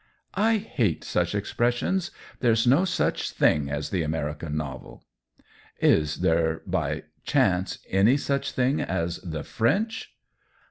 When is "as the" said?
3.69-4.01, 8.81-9.43